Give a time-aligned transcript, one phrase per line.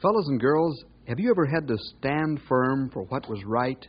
[0.00, 3.84] Fellows and girls, have you ever had to stand firm for what was right?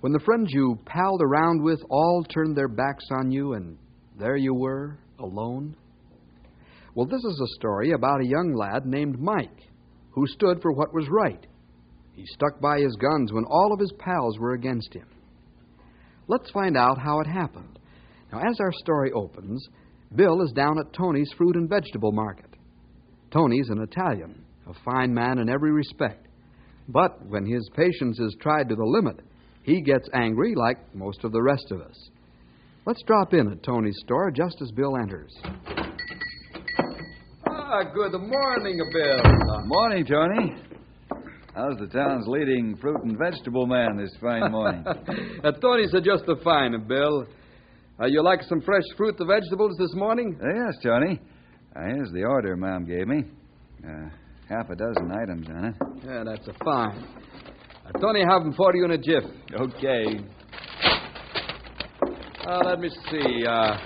[0.00, 3.78] When the friends you palled around with all turned their backs on you and
[4.18, 5.76] there you were, alone?
[6.96, 9.68] Well, this is a story about a young lad named Mike
[10.10, 11.46] who stood for what was right.
[12.14, 15.06] He stuck by his guns when all of his pals were against him.
[16.26, 17.78] Let's find out how it happened.
[18.32, 19.64] Now, as our story opens,
[20.16, 22.56] Bill is down at Tony's fruit and vegetable market.
[23.30, 26.26] Tony's an Italian, a fine man in every respect.
[26.88, 29.20] But when his patience is tried to the limit,
[29.62, 32.10] he gets angry like most of the rest of us.
[32.86, 35.32] Let's drop in at Tony's store just as Bill enters.
[37.46, 39.64] Ah, good morning, Bill.
[39.66, 40.54] Morning, Tony.
[41.54, 44.84] How's the town's leading fruit and vegetable man this fine morning?
[45.44, 47.26] uh, Tony's are just the fine, Bill.
[48.00, 50.38] Uh, you like some fresh fruit and vegetables this morning?
[50.40, 51.20] Uh, yes, Tony.
[51.76, 53.24] Uh, here's the order Mom gave me.
[53.84, 54.08] Uh,
[54.48, 55.74] half a dozen items on it.
[56.04, 57.04] Yeah, that's a fine.
[57.86, 59.24] Uh, Tony, have them for you in a jiff.
[59.52, 60.20] Okay.
[62.46, 63.44] Uh, let me see.
[63.46, 63.76] Uh,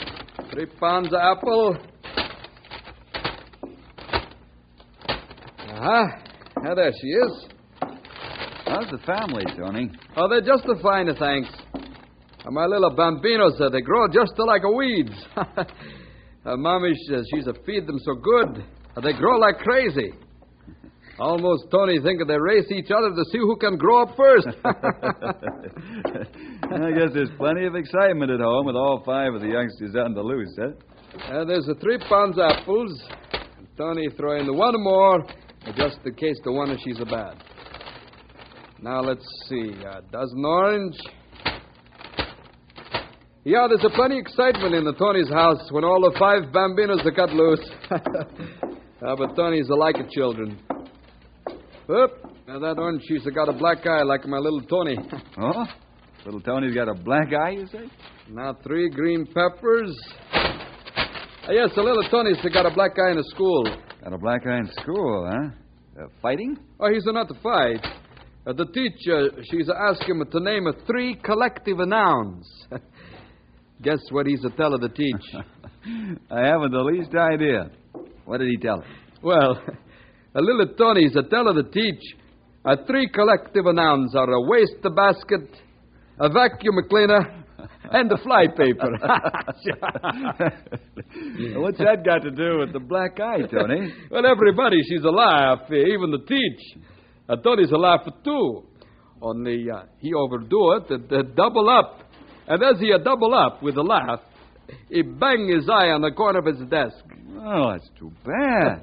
[0.52, 1.76] three pounds of apple.
[5.58, 6.04] Uh-huh.
[6.62, 7.46] Now, there she is.
[8.66, 9.90] How's the family, Tony?
[10.16, 11.48] Oh, they're just a fine, thanks.
[11.74, 15.10] Uh, my little bambinos, uh, they grow just like a weeds.
[15.36, 18.64] uh, Mommy says she's a feed them so good,
[18.96, 20.12] uh, they grow like crazy.
[21.22, 24.48] Almost Tony thinking they race each other to see who can grow up first.
[24.64, 24.72] I
[26.90, 30.20] guess there's plenty of excitement at home with all five of the youngsters on the
[30.20, 30.70] loose, huh?
[31.32, 33.00] Uh, there's a three pounds apples.
[33.78, 35.24] Tony throw in the one more,
[35.76, 37.40] just in case the one she's a bad.
[38.80, 40.96] Now let's see, a dozen orange.
[43.44, 47.12] Yeah, there's a plenty excitement in the Tony's house when all the five bambinos are
[47.12, 47.70] cut loose.
[47.92, 50.58] uh, but Tony's a like a children.
[51.92, 52.10] Oop,
[52.48, 54.96] now that orange she's got a black eye like my little Tony.
[55.38, 55.64] Oh?
[56.24, 57.90] Little Tony's got a black eye, you say?
[58.30, 59.92] now three green peppers.
[60.32, 63.64] Uh, yes, the little Tony's got a black eye in the school.
[64.02, 66.02] Got a black eye in school, huh?
[66.02, 66.56] Uh, fighting?
[66.80, 67.84] Oh, he's not to fight.
[68.46, 72.48] Uh, the teacher, she's asked him to name three collective nouns.
[73.82, 75.34] Guess what he's to tell her to teach?
[76.30, 77.70] I haven't the least idea.
[78.24, 78.86] What did he tell her?
[79.22, 79.60] well,
[80.34, 82.02] a little Tony's to tell her to teach.
[82.64, 85.50] A three collective nouns are a waste basket,
[86.20, 87.44] a vacuum cleaner,
[87.90, 88.90] and a fly paper.
[91.56, 93.92] What's that got to do with the black eye, Tony?
[94.10, 96.78] well, everybody, she's a laugh, even the teach.
[97.28, 98.62] Uh, Tony's a laugh too.
[99.20, 102.00] Only uh, he overdo it, and uh, double up.
[102.46, 104.20] And as he uh, double up with a laugh,
[104.88, 107.04] he bang his eye on the corner of his desk.
[107.38, 108.82] Oh, that's too bad.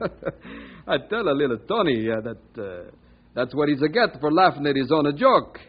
[0.89, 2.89] I tell a little Tony uh, that uh,
[3.35, 5.59] that's what he's a get for laughing at his own joke.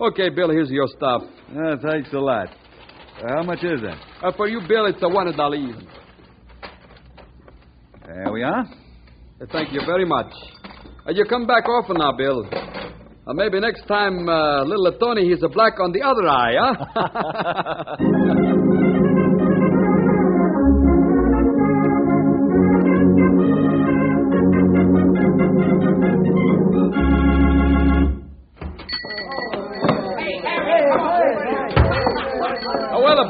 [0.00, 1.22] Okay, Bill, here's your stuff.
[1.50, 2.48] Uh, thanks a lot.
[2.48, 3.96] Uh, how much is that?
[4.24, 5.86] Uh, for you, Bill, it's a one dollar even.
[8.04, 8.62] There we are.
[8.62, 10.32] Uh, thank you very much.
[11.08, 12.44] You come back often now, Bill.
[12.52, 16.56] Uh, maybe next time, uh, little Tony, he's a black on the other eye,
[18.58, 18.66] huh?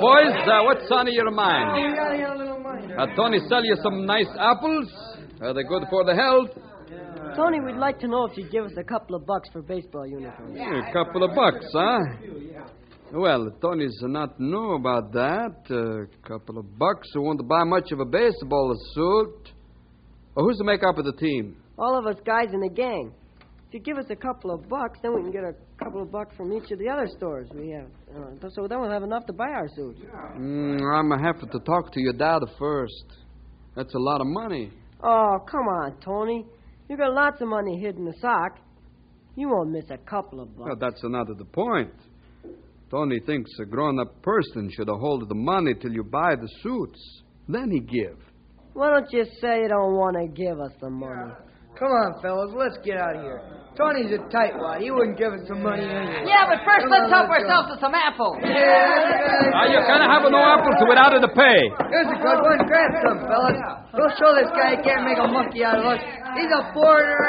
[0.00, 1.98] well, uh, boys, uh, what's on your mind?
[2.98, 4.88] Uh, Tony sell you some nice apples?
[5.40, 6.50] Are they good for the health?
[7.36, 10.06] Tony, we'd like to know if you'd give us a couple of bucks for baseball
[10.06, 10.58] uniforms.
[10.58, 11.98] A couple of bucks, huh?
[13.12, 15.56] Well, Tony's not know about that.
[15.70, 19.52] A couple of bucks who won't buy much of a baseball suit.
[20.34, 21.56] Well, who's the makeup of the team?
[21.78, 23.12] All of us guys in the gang.
[23.68, 26.12] If you give us a couple of bucks, then we can get a couple of
[26.12, 27.88] bucks from each of the other stores we have.
[28.14, 30.00] Uh, so then we'll have enough to buy our suits.
[30.38, 33.04] Mm, I'm going to have to talk to your dad first.
[33.74, 34.70] That's a lot of money.
[35.02, 36.46] Oh, come on, Tony.
[36.88, 38.58] You got lots of money hid in the sock.
[39.34, 40.68] You won't miss a couple of bucks.
[40.68, 41.92] Well, that's another the point.
[42.90, 47.22] Tony thinks a grown-up person should hold the money till you buy the suits.
[47.48, 48.16] Then he give.
[48.74, 51.32] Why don't you say you don't want to give us the money?
[51.78, 53.40] Come on, fellas, let's get out of here.
[53.76, 54.80] Tony's a tightwad.
[54.80, 56.24] He wouldn't give us some money anyway.
[56.24, 58.40] Yeah, but first let's help ourselves to some apples.
[58.40, 61.68] Ah, you can't have no apples without it to pay.
[61.92, 62.56] Here's a good one.
[62.64, 63.60] Grab some, fellas.
[63.92, 66.00] Go show this guy he can't make a monkey out of us.
[66.40, 67.20] He's a foreigner.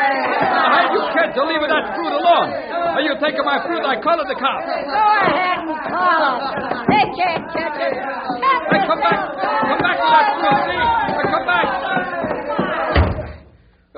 [0.96, 2.50] You can't leave that fruit alone.
[2.96, 3.84] Are you taking my fruit?
[3.84, 4.64] I call it the cops.
[4.64, 6.40] Go ahead and call them.
[6.88, 7.92] They can't catch it.
[8.00, 9.20] Hey, come back.
[9.36, 10.80] Come back with that fruit, see?
[11.28, 11.68] Come back.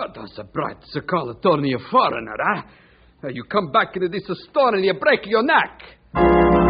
[0.01, 2.61] Oh, that's a bright it Tony a foreigner, huh?
[3.25, 5.81] Uh, You come back into this store and you break your neck.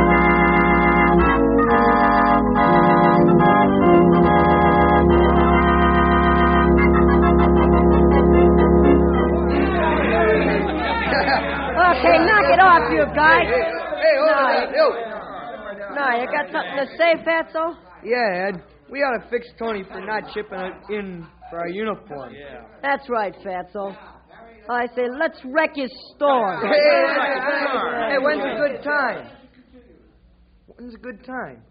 [10.80, 13.48] Okay, knock it off, you guys.
[13.48, 14.74] Hey, hold No, on.
[14.74, 15.96] Yo.
[15.96, 17.76] Now, you got something to say, Fatso?
[18.04, 18.64] Yeah, Ed.
[18.92, 22.34] We ought to fix Tony for not chipping it in for our uniform.
[22.82, 23.96] That's right, Fatso.
[24.70, 26.60] I say, let's wreck his store.
[26.62, 29.30] Hey, hey, hey, when's a good time?
[30.68, 31.64] When's a good time?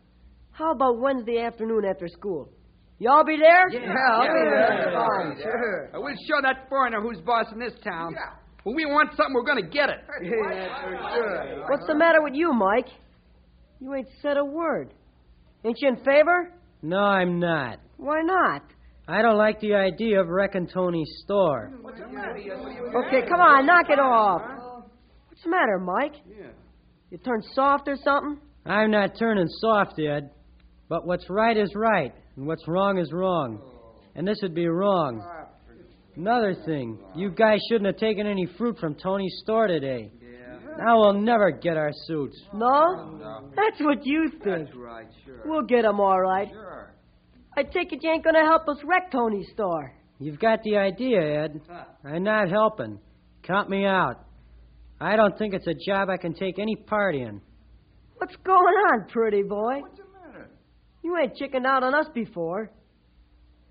[0.52, 2.50] How about Wednesday afternoon after school?
[2.98, 3.68] Y'all be there?
[3.70, 4.92] Yeah, I'll be there.
[4.92, 5.38] Fine.
[5.40, 5.90] Sure.
[5.94, 8.14] Uh, We'll show that foreigner who's boss in this town.
[8.64, 9.98] When we want something, we're going to get it.
[10.24, 11.66] Yeah, for sure.
[11.70, 12.88] What's the matter with you, Mike?
[13.80, 14.92] You ain't said a word.
[15.64, 16.52] Ain't you in favor?
[16.82, 17.80] No, I'm not.
[17.96, 18.62] Why not?
[19.08, 21.72] I don't like the idea of wrecking Tony's store.
[21.75, 24.42] Okay, come on, knock it off.
[25.28, 26.14] What's the matter, Mike?
[27.10, 28.38] You turned soft or something?
[28.66, 30.30] I'm not turning soft, Ed.
[30.88, 33.60] But what's right is right, and what's wrong is wrong.
[34.14, 35.22] And this would be wrong.
[36.16, 40.10] Another thing, you guys shouldn't have taken any fruit from Tony's store today.
[40.78, 42.40] Now we'll never get our suits.
[42.54, 43.50] No?
[43.56, 44.66] That's what you think.
[44.66, 45.42] That's right, sure.
[45.44, 46.48] We'll get 'em all right.
[46.48, 46.94] Sure.
[47.56, 49.92] I take it you ain't gonna help us wreck Tony's store.
[50.20, 51.60] You've got the idea, Ed.
[52.04, 53.00] I'm not helping.
[53.42, 54.25] Count me out.
[55.00, 57.40] I don't think it's a job I can take any part in.
[58.19, 59.80] What's going on, pretty boy?
[59.80, 60.48] What's the matter?
[61.02, 62.70] You ain't chickened out on us before.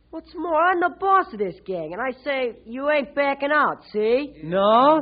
[0.10, 3.84] What's more, I'm the boss of this gang, and I say you ain't backing out,
[3.92, 4.42] see?
[4.44, 5.02] No?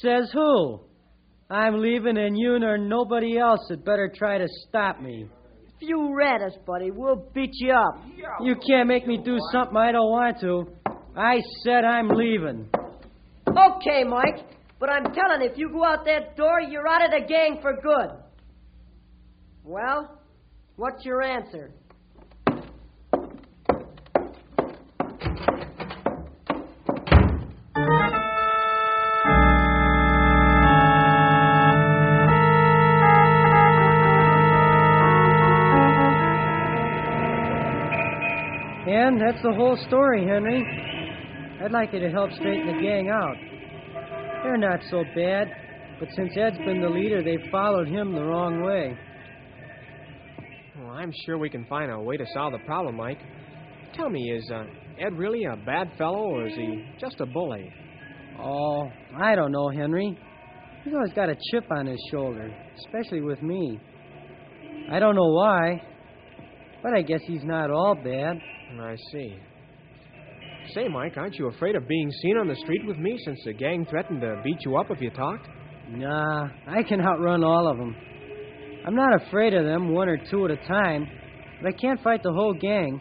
[0.00, 0.80] Says who?
[1.50, 5.26] I'm leaving, and you nor nobody else had better try to stop me.
[5.80, 8.04] If you rat us, buddy, we'll beat you up.
[8.42, 10.66] You can't make me do something I don't want to.
[11.16, 12.68] I said I'm leaving.
[13.48, 14.44] Okay, Mike,
[14.78, 17.60] but I'm telling you, if you go out that door, you're out of the gang
[17.62, 18.22] for good.
[19.64, 20.20] Well,
[20.76, 21.70] what's your answer?
[38.88, 40.64] And that's the whole story, Henry.
[41.62, 43.36] I'd like you to help straighten the gang out.
[44.42, 45.48] They're not so bad,
[46.00, 48.96] but since Ed's been the leader, they've followed him the wrong way.
[50.78, 53.18] Well, I'm sure we can find a way to solve the problem, Mike.
[53.94, 54.64] Tell me, is uh,
[54.98, 57.70] Ed really a bad fellow, or is he just a bully?
[58.40, 60.18] Oh, I don't know, Henry.
[60.84, 62.50] He's always got a chip on his shoulder,
[62.86, 63.78] especially with me.
[64.90, 65.82] I don't know why,
[66.82, 68.40] but I guess he's not all bad.
[68.76, 69.36] I see.
[70.74, 73.54] Say, Mike, aren't you afraid of being seen on the street with me since the
[73.54, 75.48] gang threatened to beat you up if you talked?
[75.90, 77.96] Nah, I can outrun all of them.
[78.86, 81.08] I'm not afraid of them, one or two at a time,
[81.62, 83.00] but I can't fight the whole gang.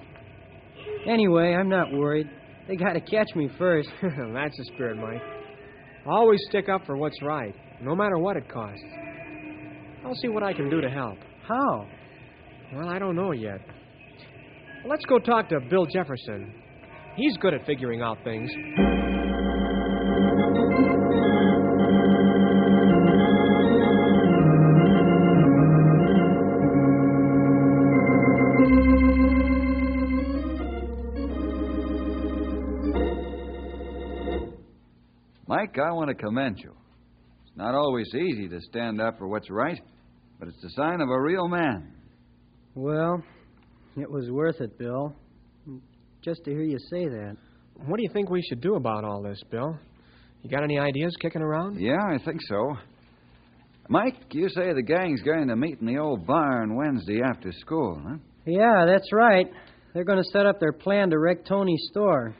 [1.07, 2.29] Anyway, I'm not worried.
[2.67, 3.89] They gotta catch me first.
[4.01, 5.21] That's the spirit, Mike.
[6.05, 8.83] Always stick up for what's right, no matter what it costs.
[10.05, 11.17] I'll see what I can do to help.
[11.47, 11.87] How?
[12.73, 13.59] Well, I don't know yet.
[14.89, 16.53] Let's go talk to Bill Jefferson.
[17.17, 18.49] He's good at figuring out things.
[35.47, 36.73] Mike, I want to commend you.
[37.45, 39.81] It's not always easy to stand up for what's right,
[40.39, 41.93] but it's the sign of a real man.
[42.73, 43.21] Well,
[43.97, 45.15] it was worth it, Bill.
[46.21, 47.37] Just to hear you say that.
[47.85, 49.77] What do you think we should do about all this, Bill?
[50.41, 51.79] You got any ideas kicking around?
[51.79, 52.77] Yeah, I think so.
[53.89, 58.01] Mike, you say the gang's going to meet in the old barn Wednesday after school,
[58.05, 58.17] huh?
[58.45, 59.47] Yeah, that's right.
[59.93, 62.35] They're going to set up their plan to wreck Tony's store.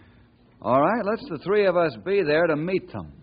[0.61, 3.13] All right, let's the three of us be there to meet them.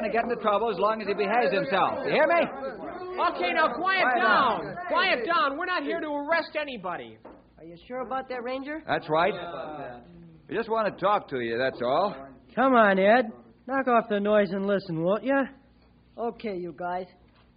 [0.00, 2.00] Going to get into trouble as long as he behaves himself.
[2.04, 2.40] You hear me?
[3.36, 4.64] Okay, now quiet, Quiet down.
[4.64, 4.76] down.
[4.88, 5.58] Quiet down.
[5.58, 7.18] We're not here to arrest anybody.
[7.58, 8.82] Are you sure about that, Ranger?
[8.86, 9.34] That's right.
[10.48, 12.16] We just want to talk to you, that's all.
[12.54, 13.26] Come on, Ed.
[13.66, 15.42] Knock off the noise and listen, won't you?
[16.18, 17.06] Okay, you guys.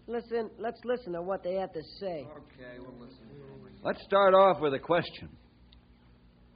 [0.06, 2.28] Listen, let's listen to what they have to say.
[2.30, 3.20] Okay, we'll listen.
[3.84, 5.30] Let's start off with a question.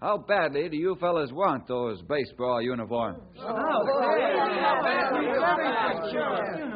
[0.01, 3.23] How badly do you fellas want those baseball uniforms?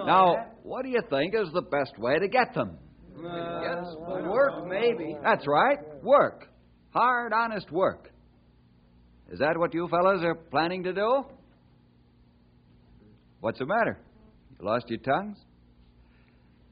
[0.06, 2.78] Now, what do you think is the best way to get them?
[3.22, 5.16] Work, maybe.
[5.24, 6.48] That's right, work.
[6.90, 8.12] Hard, honest work.
[9.32, 11.24] Is that what you fellas are planning to do?
[13.40, 14.00] What's the matter?
[14.60, 15.38] You lost your tongues?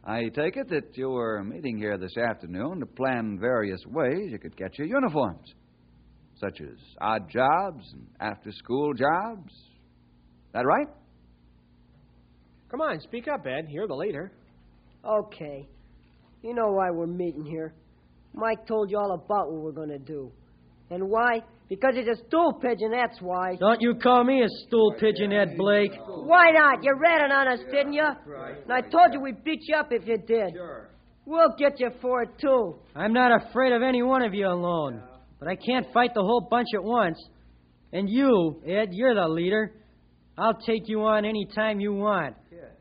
[0.03, 4.39] I take it that you were meeting here this afternoon to plan various ways you
[4.39, 5.53] could get your uniforms,
[6.39, 9.53] such as odd jobs and after school jobs.
[10.53, 10.87] That right?
[12.71, 13.67] Come on, speak up, Ed.
[13.69, 14.31] You're the leader.
[15.05, 15.67] Okay.
[16.41, 17.73] You know why we're meeting here.
[18.33, 20.31] Mike told you all about what we're going to do.
[20.91, 21.41] And why?
[21.67, 23.55] Because he's a stool pigeon, that's why.
[23.59, 25.91] Don't you call me a stool pigeon, Ed Blake.
[26.07, 26.83] Why not?
[26.83, 28.07] You ratted on us, didn't you?
[28.25, 28.55] Right.
[28.63, 30.53] And I told you we'd beat you up if you did.
[30.53, 30.89] Sure.
[31.25, 32.75] We'll get you for it, too.
[32.95, 35.03] I'm not afraid of any one of you alone.
[35.39, 37.17] But I can't fight the whole bunch at once.
[37.93, 39.73] And you, Ed, you're the leader.
[40.37, 42.35] I'll take you on any time you want.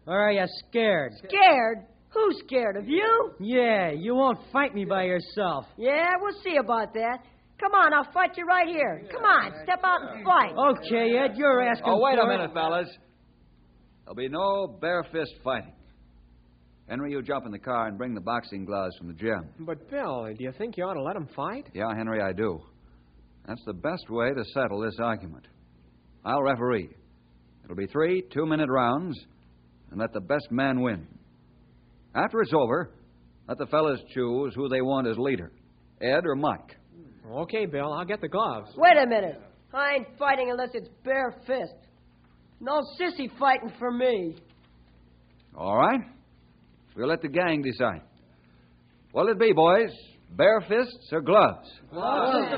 [0.06, 1.12] Or are you scared?
[1.18, 1.84] Scared?
[2.10, 3.32] Who's scared of you?
[3.38, 5.66] Yeah, you won't fight me by yourself.
[5.76, 7.18] Yeah, we'll see about that.
[7.60, 9.02] Come on, I'll fight you right here.
[9.12, 10.52] Come on, step out and fight.
[10.56, 11.96] Okay, Ed, you're asking for me.
[11.96, 12.38] Oh, wait for a it.
[12.38, 12.88] minute, fellas.
[14.04, 15.72] There'll be no bare fist fighting.
[16.88, 19.48] Henry, you jump in the car and bring the boxing gloves from the gym.
[19.60, 21.68] But, Bill, do you think you ought to let him fight?
[21.74, 22.60] Yeah, Henry, I do.
[23.46, 25.46] That's the best way to settle this argument.
[26.24, 26.88] I'll referee.
[27.64, 29.18] It'll be three two minute rounds,
[29.90, 31.06] and let the best man win.
[32.14, 32.90] After it's over,
[33.46, 35.52] let the fellas choose who they want as leader
[36.00, 36.76] Ed or Mike.
[37.30, 38.70] Okay, Bill, I'll get the gloves.
[38.76, 39.40] Wait a minute.
[39.74, 41.74] I ain't fighting unless it's bare fist.
[42.60, 44.36] No sissy fighting for me.
[45.54, 46.00] All right?
[46.98, 48.02] We'll let the gang decide.
[49.12, 49.90] What'll it be, boys?
[50.30, 51.70] Bare fists or gloves?
[51.92, 52.56] Gloves.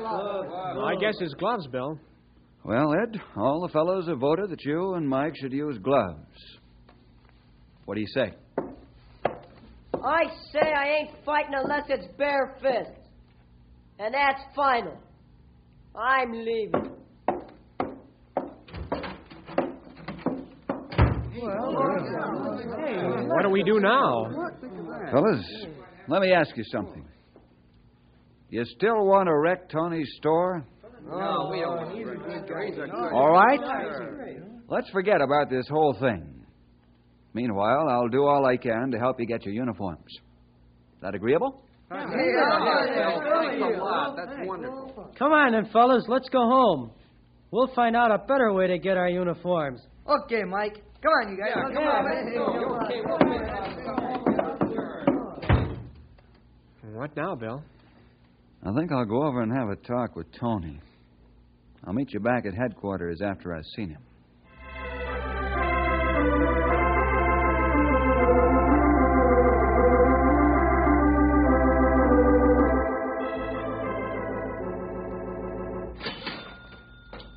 [0.00, 1.98] I guess it's gloves, Bill.
[2.64, 6.20] Well, Ed, all the fellows have voted that you and Mike should use gloves.
[7.84, 8.32] What do you say?
[8.56, 12.96] I say I ain't fighting unless it's bare fist.
[13.98, 14.96] And that's final.
[15.96, 16.93] I'm leaving.
[23.28, 24.26] What do we do now?
[25.10, 25.44] Fellas,
[26.08, 27.06] let me ask you something.
[28.50, 30.64] You still want to wreck Tony's store?
[31.06, 31.94] No, we don't.
[31.96, 32.06] These
[32.78, 32.90] are good.
[33.12, 33.60] All right.
[34.68, 36.46] Let's forget about this whole thing.
[37.34, 40.06] Meanwhile, I'll do all I can to help you get your uniforms.
[40.06, 41.62] Is that agreeable?
[41.90, 42.12] Thanks.
[44.16, 45.14] That's wonderful.
[45.18, 46.92] Come on then, fellas, let's go home.
[47.50, 49.80] We'll find out a better way to get our uniforms.
[50.06, 50.82] Okay, Mike.
[51.04, 51.52] Come on, you guys.
[51.74, 52.04] come on.
[56.94, 57.62] What now, Bill?
[58.62, 60.80] I think I'll go over and have a talk with Tony.
[61.84, 64.00] I'll meet you back at headquarters after I've seen him.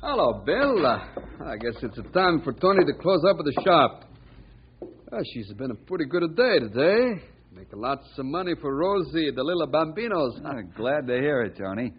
[0.00, 0.86] Hello, Bill.
[0.86, 1.17] Uh,
[1.48, 4.04] I guess it's a time for Tony to close up at the shop.
[4.82, 7.22] Uh, she's been a pretty good a day today.
[7.54, 10.44] Making lots of money for Rosie, the little bambinos.
[10.44, 11.94] I'm glad to hear it, Tony.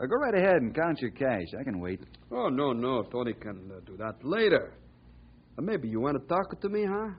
[0.00, 1.46] Uh, go right ahead and count your cash.
[1.58, 2.00] I can wait.
[2.32, 3.04] Oh, no, no.
[3.04, 4.72] Tony can uh, do that later.
[5.56, 7.10] Uh, maybe you want to talk to me, huh?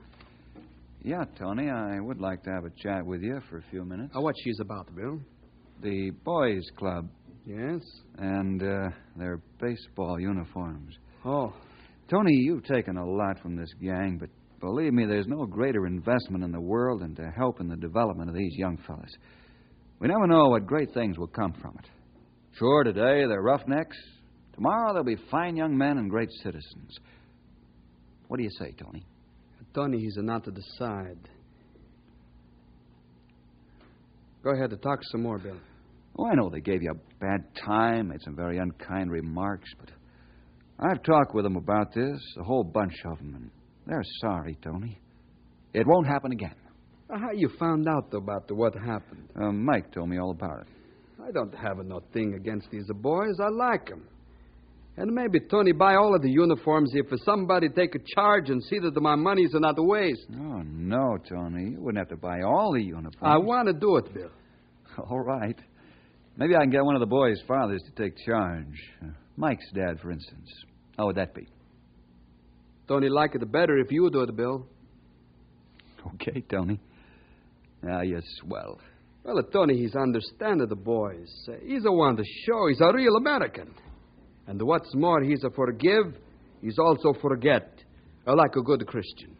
[1.02, 4.12] Yeah, Tony, I would like to have a chat with you for a few minutes.
[4.14, 5.20] Uh, what she's about, Bill?
[5.82, 7.08] The boys' club
[7.46, 7.80] Yes?
[8.18, 10.94] and uh, their baseball uniforms.
[11.28, 11.52] Oh,
[12.08, 14.30] Tony, you've taken a lot from this gang, but
[14.60, 18.30] believe me, there's no greater investment in the world than to help in the development
[18.30, 19.10] of these young fellas.
[19.98, 21.90] We never know what great things will come from it.
[22.56, 23.96] Sure, today they're roughnecks.
[24.54, 26.96] Tomorrow they'll be fine young men and great citizens.
[28.28, 29.04] What do you say, Tony?
[29.74, 31.18] Tony, he's not to decide.
[34.44, 35.56] Go ahead and talk some more, Bill.
[36.16, 39.90] Oh, I know they gave you a bad time, made some very unkind remarks, but
[40.78, 43.50] I've talked with them about this, a whole bunch of them, and
[43.86, 44.98] they're sorry, Tony.
[45.72, 46.54] It won't happen again.
[47.08, 49.28] Uh, how you found out though, about the, what happened?
[49.40, 50.66] Uh, Mike told me all about it.
[51.22, 53.34] I don't have no thing against these boys.
[53.40, 54.06] I like 'em.
[54.98, 58.78] And maybe Tony buy all of the uniforms if somebody take a charge and see
[58.78, 60.26] that my money's not waste.
[60.32, 61.72] Oh, no, Tony.
[61.72, 63.18] You wouldn't have to buy all the uniforms.
[63.20, 64.30] I want to do it, Bill.
[65.10, 65.58] All right.
[66.38, 68.74] Maybe I can get one of the boys' fathers to take charge.
[69.36, 70.50] Mike's dad, for instance.
[70.96, 71.46] How would that be?
[72.88, 74.66] Tony like it the better if you do it, Bill.
[76.14, 76.80] Okay, Tony.
[77.88, 78.78] Ah, yes, well.
[79.24, 81.28] Well, Tony, he's understanding the boys.
[81.64, 82.68] He's a one to show.
[82.68, 83.74] He's a real American.
[84.46, 86.14] And what's more, he's a forgive.
[86.60, 87.82] He's also forget,
[88.24, 89.35] like a good Christian.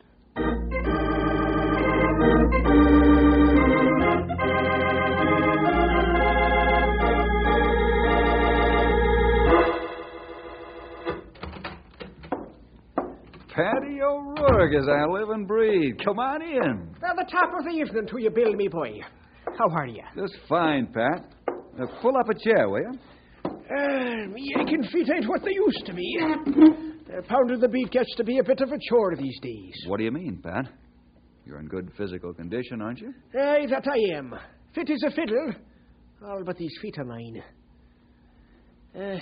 [14.49, 15.97] As I live and breathe.
[16.05, 16.95] Come on in.
[17.03, 19.01] At the top of the evening to you, Bill, me boy.
[19.59, 20.03] How are you?
[20.17, 21.33] Just fine, Pat.
[21.77, 22.99] Now, pull up a chair, will you?
[23.45, 26.19] Uh, me aching feet ain't what they used to be.
[26.21, 29.75] Uh, pounding the beat gets to be a bit of a chore these days.
[29.89, 30.67] What do you mean, Pat?
[31.45, 33.13] You're in good physical condition, aren't you?
[33.35, 34.33] Aye, that I am.
[34.75, 35.53] Fit as a fiddle.
[36.25, 37.43] All but these feet of mine.
[38.97, 39.17] Uh,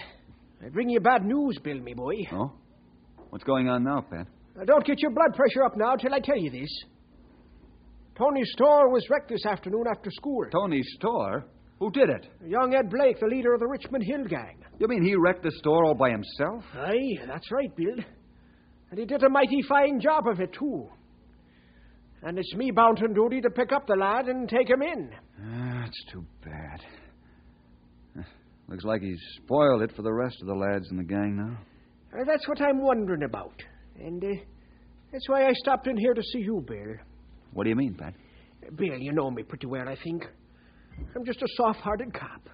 [0.65, 2.15] I bring you bad news, Bill, me boy.
[2.33, 2.53] Oh?
[3.31, 4.27] What's going on now, Pat?
[4.57, 6.71] Now, don't get your blood pressure up now till I tell you this.
[8.17, 10.45] Tony's store was wrecked this afternoon after school.
[10.53, 11.45] Tony's store?
[11.81, 12.27] Who did it?
[12.47, 14.63] Young Ed Blake, the leader of the Richmond Hill gang.
[14.79, 16.63] You mean he wrecked the store all by himself?
[16.75, 17.97] Aye, that's right, Bill.
[18.91, 20.89] And he did a mighty fine job of it, too.
[22.23, 25.11] And it's me bound and duty to pick up the lad and take him in.
[25.43, 26.81] Ah, That's too bad.
[28.69, 31.59] Looks like he's spoiled it for the rest of the lads in the gang now.
[32.19, 33.53] Uh, that's what I'm wondering about.
[34.01, 34.29] And uh,
[35.13, 36.97] that's why I stopped in here to see you, Bill.
[37.53, 38.15] What do you mean, Pat?
[38.77, 40.25] Bill, you know me pretty well, I think.
[41.15, 42.49] I'm just a soft hearted cop.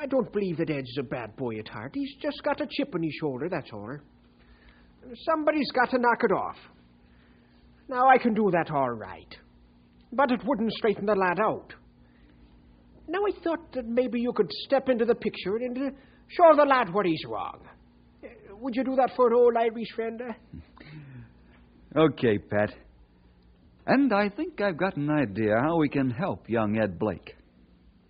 [0.00, 1.92] I don't believe that Ed's a bad boy at heart.
[1.94, 3.98] He's just got a chip on his shoulder, that's all.
[5.30, 6.56] Somebody's got to knock it off.
[7.88, 9.36] Now, I can do that all right.
[10.12, 11.74] But it wouldn't straighten the lad out.
[13.08, 15.90] Now, I thought that maybe you could step into the picture and uh,
[16.28, 17.60] show the lad what he's wrong.
[18.62, 20.22] Would you do that for an old Irish friend?
[20.22, 20.32] uh?
[21.98, 22.72] Okay, Pat.
[23.86, 27.36] And I think I've got an idea how we can help young Ed Blake.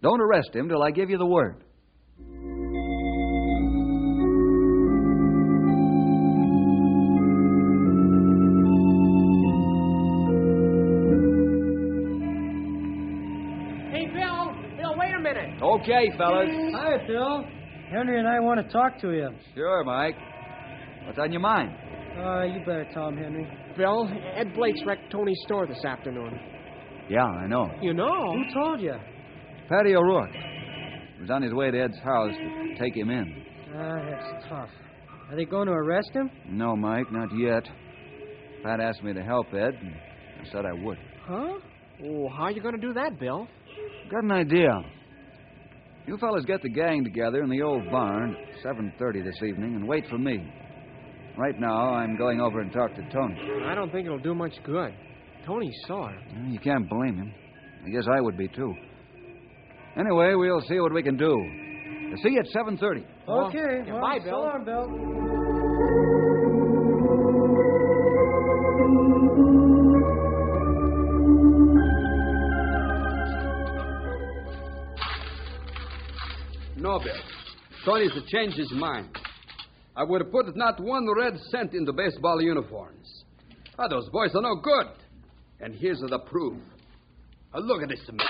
[0.02, 1.64] Don't arrest him till I give you the word.
[13.92, 14.54] Hey, Bill!
[14.76, 15.60] Bill, wait a minute.
[15.62, 16.48] Okay, fellas.
[16.74, 17.44] Hi, Bill.
[17.90, 19.28] Henry and I want to talk to you.
[19.54, 20.16] Sure, Mike.
[21.06, 21.70] What's on your mind?
[22.18, 23.48] Uh, you better tell him, Henry.
[23.76, 26.38] Bill, Ed Blake's wrecked Tony's store this afternoon.
[27.08, 27.70] Yeah, I know.
[27.80, 28.32] You know?
[28.32, 28.94] Who told you?
[29.68, 30.32] Patty O'Rourke.
[30.32, 33.44] He was on his way to Ed's house to take him in.
[33.74, 34.68] Ah, that's tough.
[35.30, 36.30] Are they going to arrest him?
[36.48, 37.64] No, Mike, not yet.
[38.62, 39.94] Pat asked me to help Ed, and
[40.40, 40.98] I said I would.
[41.26, 41.58] Huh?
[42.04, 43.48] Oh, how you going to do that, Bill?
[44.10, 44.78] Got an idea.
[46.06, 49.86] You fellas get the gang together in the old barn at 7.30 this evening and
[49.86, 50.52] wait for me.
[51.36, 53.36] Right now, I'm going over and talk to Tony.
[53.66, 54.92] I don't think it'll do much good.
[55.46, 56.14] Tony's sore.
[56.34, 57.32] Well, You can't blame him.
[57.84, 58.74] I guess I would be, too.
[59.96, 61.34] Anyway, we'll see what we can do.
[62.22, 63.04] See you at 7.30.
[63.28, 63.82] Okay.
[63.86, 64.40] yeah, well, bye, so Bill.
[64.40, 65.92] long, Bill.
[76.76, 77.14] No, Bill.
[77.84, 79.08] Tony's changed his mind.
[79.94, 83.24] I would have put not one red cent into baseball uniforms.
[83.78, 84.86] Ah, those boys are no good.
[85.60, 86.58] And here's the proof.
[87.52, 88.26] Ah, look at this man.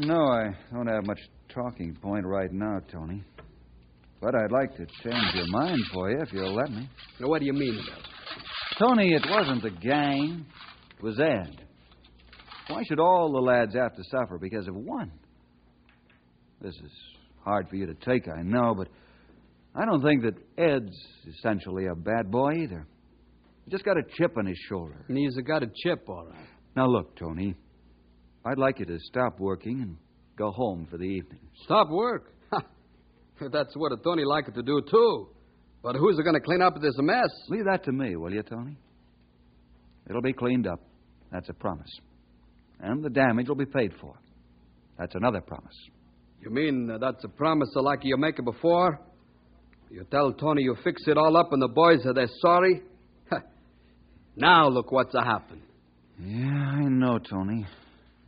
[0.00, 3.22] No, I don't have much talking point right now, Tony.
[4.20, 6.88] But I'd like to change your mind for you if you'll let me.
[7.20, 8.88] Now, what do you mean, Bill?
[8.88, 10.44] Tony, it wasn't the gang,
[10.98, 11.64] it was Ed.
[12.68, 15.10] Why should all the lads have to suffer because of one?
[16.60, 16.90] This is
[17.44, 18.88] hard for you to take, I know, but
[19.78, 20.96] I don't think that Ed's
[21.28, 22.86] essentially a bad boy either.
[23.64, 25.04] He just got a chip on his shoulder.
[25.08, 26.48] And he's got a chip, all right.
[26.74, 27.54] Now, look, Tony.
[28.44, 29.96] I'd like you to stop working and
[30.38, 31.40] go home for the evening.
[31.64, 32.32] Stop work?
[33.40, 35.28] That's what a Tony liked to do, too.
[35.82, 37.28] But who's going to clean up this mess?
[37.48, 38.78] Leave that to me, will you, Tony?
[40.08, 40.80] It'll be cleaned up.
[41.32, 41.90] That's a promise.
[42.80, 44.14] And the damage will be paid for.
[44.98, 45.74] That's another promise.
[46.40, 49.00] You mean uh, that's a promise like you make it before?
[49.90, 52.82] You tell Tony you fix it all up and the boys are they sorry?
[54.36, 55.62] now look what's a happened.
[56.18, 57.66] Yeah, I know, Tony.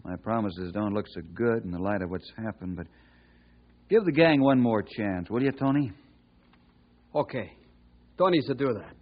[0.05, 2.87] My promises don't look so good in the light of what's happened, but
[3.90, 5.92] give the gang one more chance, will you, Tony?
[7.14, 7.53] Okay.
[8.16, 8.97] Tony's to do that.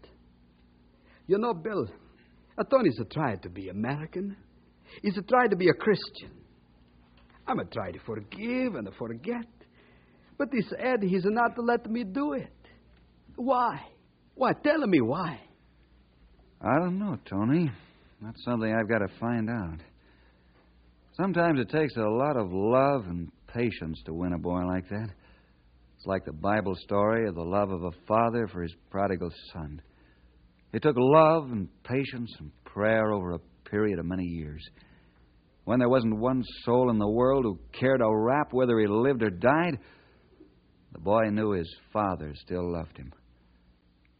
[1.26, 1.86] You know, Bill,
[2.58, 4.36] uh, Tony's a try to be American.
[5.02, 6.30] He's a try to be a Christian.
[7.46, 9.46] I'm a try to forgive and to forget.
[10.38, 12.52] But this Ed, he's not to let me do it.
[13.36, 13.80] Why?
[14.34, 14.52] Why?
[14.52, 15.40] Tell me why.
[16.60, 17.70] I don't know, Tony.
[18.22, 19.80] That's something I've got to find out.
[21.16, 25.08] Sometimes it takes a lot of love and patience to win a boy like that.
[25.96, 29.80] It's like the Bible story of the love of a father for his prodigal son.
[30.72, 34.62] It took love and patience and prayer over a period of many years.
[35.64, 39.22] When there wasn't one soul in the world who cared a rap whether he lived
[39.22, 39.78] or died,
[40.96, 43.12] the boy knew his father still loved him.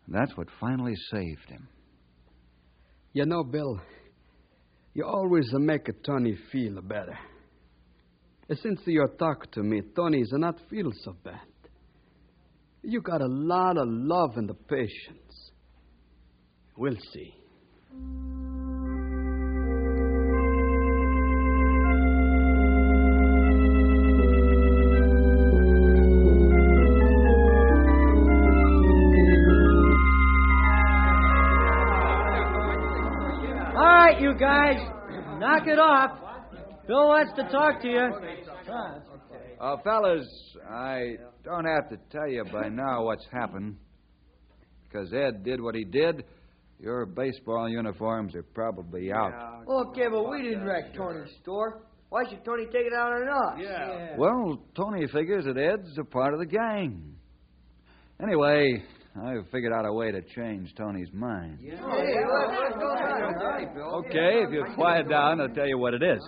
[0.05, 1.69] And that's what finally saved him.
[3.15, 3.81] You know, Bill,
[4.93, 7.19] you always make Tony feel better.
[8.51, 11.41] Since you talk to me, Tony's not feel so bad.
[12.83, 15.51] You got a lot of love and patience.
[16.77, 17.35] We'll see.
[36.87, 38.09] Bill wants to talk to you.
[39.61, 40.27] Uh, fellas,
[40.71, 43.77] I don't have to tell you by now what's happened.
[44.85, 46.25] Because Ed did what he did,
[46.79, 49.33] your baseball uniforms are probably out.
[49.69, 51.83] Okay, but we didn't wreck Tony's store.
[52.09, 53.61] Why should Tony take it out on us?
[53.61, 54.17] Yeah.
[54.17, 57.17] Well, Tony figures that Ed's a part of the gang.
[58.23, 58.83] Anyway,
[59.21, 61.59] I've figured out a way to change Tony's mind.
[61.61, 64.05] Hey, what's going on?
[64.05, 66.21] Okay, if you'll quiet down, I'll tell you what it is.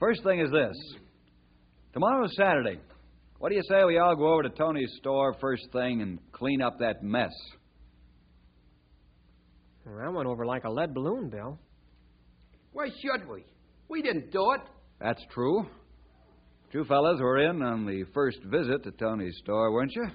[0.00, 0.76] First thing is this.
[1.92, 2.80] Tomorrow's Saturday.
[3.38, 6.62] What do you say we all go over to Tony's store first thing and clean
[6.62, 7.32] up that mess?
[9.84, 11.58] Well, that went over like a lead balloon, Bill.
[12.72, 13.44] Why should we?
[13.88, 14.60] We didn't do it.
[15.00, 15.66] That's true.
[16.72, 20.06] You fellas were in on the first visit to Tony's store, weren't you?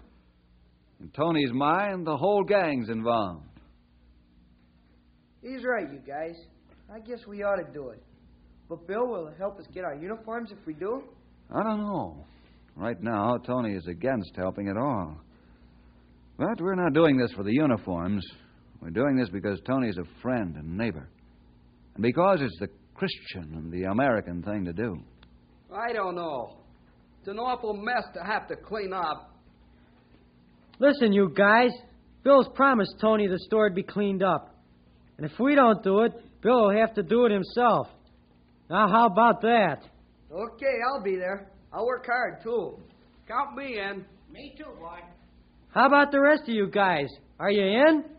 [0.99, 3.43] In Tony's mind, the whole gang's involved.
[5.41, 6.35] He's right, you guys.
[6.91, 8.01] I guess we ought to do it.
[8.69, 11.03] But Bill will it help us get our uniforms if we do.
[11.53, 12.25] I don't know.
[12.75, 15.17] Right now, Tony is against helping at all.
[16.37, 18.25] But we're not doing this for the uniforms.
[18.81, 21.07] We're doing this because Tony's a friend and neighbor.
[21.93, 24.97] And because it's the Christian and the American thing to do.
[25.73, 26.57] I don't know.
[27.19, 29.31] It's an awful mess to have to clean up.
[30.79, 31.71] Listen, you guys.
[32.23, 34.55] Bill's promised Tony the store'd be cleaned up.
[35.17, 37.87] And if we don't do it, Bill will have to do it himself.
[38.69, 39.83] Now, how about that?
[40.31, 41.51] Okay, I'll be there.
[41.71, 42.79] I'll work hard, too.
[43.27, 44.03] Count me in.
[44.31, 44.99] Me too, boy.
[45.69, 47.09] How about the rest of you guys?
[47.39, 48.03] Are you in?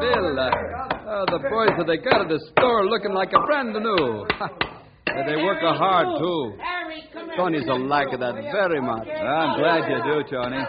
[0.00, 3.72] Bill, uh, uh, the boys that they got at the store looking like a brand
[3.74, 4.26] new.
[5.22, 6.58] they work hard, too.
[7.36, 9.06] Tony's a like of that very much.
[9.08, 10.62] I'm glad you do, Tony.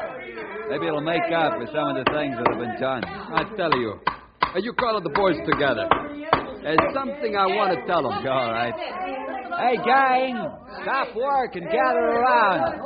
[0.69, 3.03] Maybe it'll make up for some of the things that have been done.
[3.05, 3.99] I tell you.
[4.41, 5.87] Uh, you call the boys together.
[6.63, 8.13] There's something I want to tell them.
[8.13, 8.73] All right.
[8.73, 10.35] Hey, gang,
[10.81, 12.81] stop work and gather around.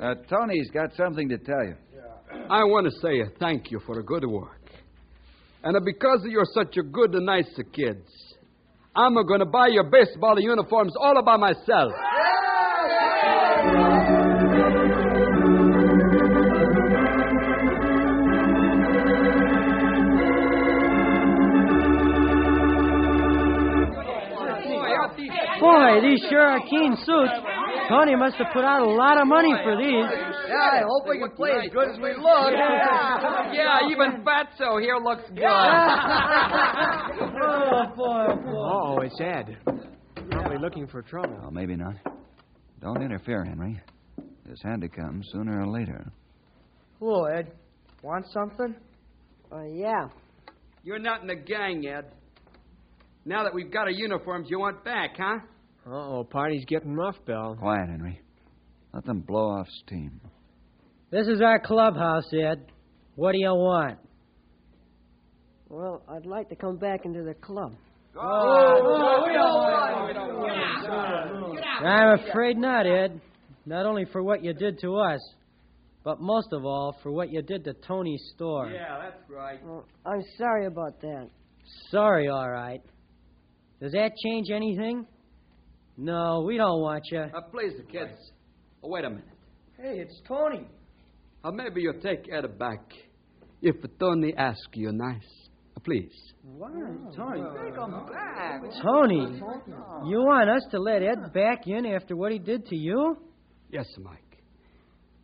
[0.00, 1.74] Uh, Tony's got something to tell you.
[2.50, 4.60] I want to say a thank you for a good work.
[5.64, 8.06] And because you're such a good and nice kids,
[8.96, 11.92] I'm going to buy your baseball uniforms all by myself.
[25.60, 27.32] Boy, these sure are keen suits.
[27.88, 30.04] Tony must have put out a lot of money for these.
[30.48, 32.52] Yeah, I hope we can play as good as we look.
[32.52, 35.42] Yeah, yeah even Fatso here looks good.
[37.56, 38.56] oh, boy, boy.
[38.56, 39.58] Oh, it's Ed.
[40.30, 41.36] Probably looking for trouble.
[41.40, 41.94] Well, maybe not.
[42.80, 43.80] Don't interfere, Henry.
[44.44, 46.04] This had to come sooner or later.
[46.98, 47.52] Hello, Ed.
[48.02, 48.74] Want something?
[49.52, 50.08] Uh, yeah.
[50.82, 52.04] You're not in the gang, Ed.
[53.24, 55.38] Now that we've got our uniforms, you want back, huh?
[55.86, 57.56] Uh-oh, party's getting rough, Bill.
[57.58, 58.20] Quiet, Henry.
[58.92, 60.20] Let them blow off steam.
[61.10, 62.66] This is our clubhouse, Ed.
[63.14, 63.98] What do you want?
[65.68, 67.74] Well, I'd like to come back into the club.
[71.84, 73.20] I'm afraid not, Ed.
[73.66, 75.20] Not only for what you did to us,
[76.04, 78.70] but most of all for what you did to Tony's store.
[78.70, 79.58] Yeah, that's right.
[79.64, 81.28] Well, I'm sorry about that.
[81.90, 82.80] Sorry, all right.
[83.80, 85.04] Does that change anything?
[85.96, 87.18] No, we don't want you.
[87.18, 88.12] Uh, please, the kids.
[88.84, 89.24] Oh, wait a minute.
[89.76, 90.68] Hey, it's Tony.
[91.42, 92.80] Uh, maybe you'll take Ed back.
[93.60, 95.45] If Tony asks you nice.
[95.86, 96.12] Uh, please.
[96.42, 96.70] Why,
[97.16, 97.42] Tony?
[97.64, 98.62] Take him back.
[98.82, 99.40] Tony,
[100.06, 103.16] you want us to let Ed back in after what he did to you?
[103.70, 104.20] Yes, Mike.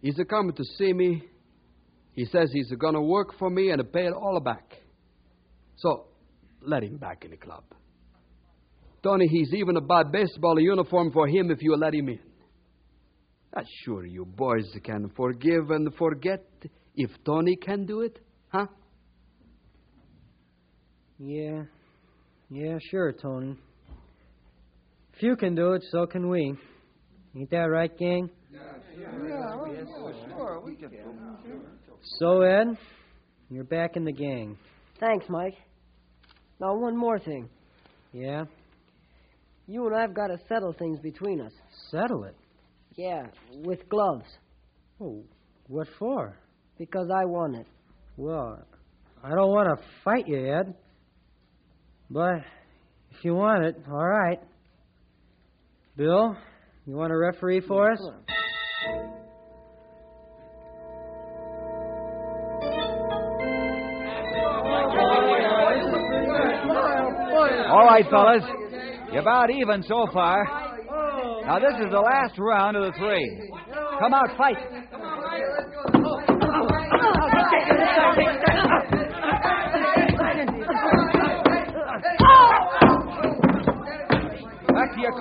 [0.00, 1.22] He's a coming to see me.
[2.14, 4.74] He says he's going to work for me and pay it all back.
[5.76, 6.06] So,
[6.60, 7.64] let him back in the club.
[9.02, 12.20] Tony, he's even to buy baseball uniform for him if you let him in.
[13.54, 16.44] I'm sure you boys can forgive and forget
[16.94, 18.66] if Tony can do it, huh?
[21.24, 21.62] Yeah.
[22.50, 23.56] Yeah, sure, Tony.
[25.14, 26.56] If you can do it, so can we.
[27.36, 28.28] Ain't that right, gang?
[28.52, 28.58] Yeah,
[30.26, 30.62] sure.
[32.18, 32.76] So, Ed,
[33.50, 34.58] you're back in the gang.
[34.98, 35.54] Thanks, Mike.
[36.60, 37.48] Now, one more thing.
[38.12, 38.44] Yeah?
[39.68, 41.52] You and I've got to settle things between us.
[41.90, 42.34] Settle it.
[42.96, 43.26] Yeah,
[43.64, 44.26] with gloves.
[45.00, 45.22] Oh,
[45.68, 46.36] what for?
[46.78, 47.66] Because I won it.
[48.16, 48.58] Well,
[49.22, 50.74] I don't want to fight you, Ed.
[52.12, 52.42] But
[53.10, 54.38] if you want it, all right.
[55.96, 56.36] Bill,
[56.84, 57.98] you want a referee for us?
[67.70, 68.42] All right, fellas.
[69.10, 70.44] You're about even so far.
[71.46, 73.50] Now, this is the last round of the three.
[74.00, 74.81] Come out, fight.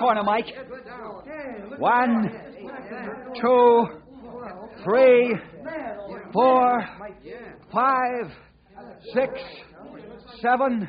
[0.02, 0.46] Corner, Mike.
[1.78, 2.28] One,
[3.40, 3.86] two,
[4.84, 5.36] three,
[6.32, 6.84] four,
[7.72, 8.32] five,
[9.14, 9.32] six,
[10.40, 10.88] seven,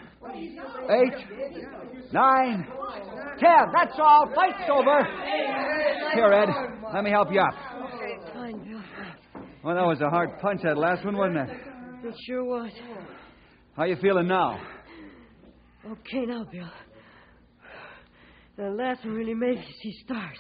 [0.90, 2.68] eight, nine,
[3.40, 3.72] ten.
[3.72, 4.32] That's all.
[4.36, 5.04] Fight's over.
[6.16, 6.50] Here, Ed.
[6.94, 7.54] Let me help you up.
[9.64, 11.58] Well, that was a hard punch, that last one, wasn't it?
[12.04, 12.72] It sure was.
[13.78, 14.60] How you feeling now?
[15.86, 16.70] Okay, now, Bill.
[18.56, 20.38] The last one really made me see stars.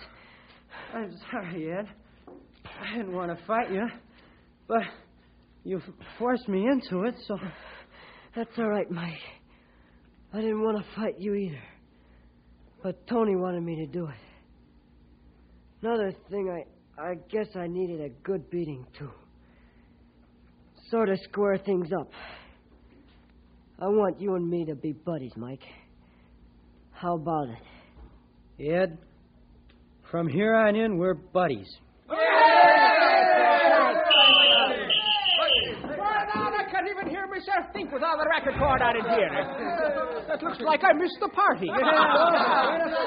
[0.94, 1.88] I'm sorry, Ed.
[2.82, 3.88] I didn't want to fight you,
[4.68, 4.84] but
[5.64, 5.82] you
[6.20, 7.38] forced me into it, so.
[8.36, 9.14] That's all right, Mike.
[10.34, 11.62] I didn't want to fight you either.
[12.84, 14.16] But Tony wanted me to do it.
[15.82, 19.12] Another thing, I, I guess I needed a good beating, too.
[20.90, 22.10] Sort of square things up.
[23.80, 25.64] I want you and me to be buddies, Mike.
[26.92, 27.73] How about it?
[28.60, 28.98] Ed,
[30.12, 31.68] from here on in, we're buddies.
[36.56, 39.30] I can't even hear myself think with all the record cord out in here.
[40.28, 41.70] That looks like I missed the party.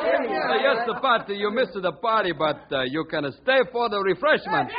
[0.07, 1.35] Uh, yes, the party.
[1.35, 4.71] You missed the party, but uh, you can stay for the refreshment.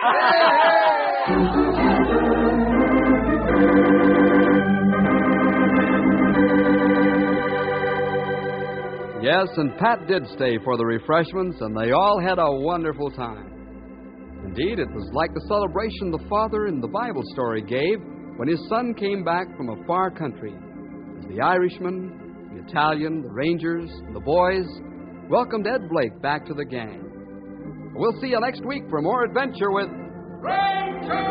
[9.27, 13.51] Yes, and Pat did stay for the refreshments, and they all had a wonderful time.
[14.45, 17.99] Indeed, it was like the celebration the father in the Bible story gave
[18.37, 20.53] when his son came back from a far country.
[21.19, 24.65] As the Irishman, the Italian, the Rangers, the boys
[25.29, 27.91] welcomed Ed Blake back to the gang.
[27.95, 29.89] We'll see you next week for more adventure with
[30.39, 31.25] Ranger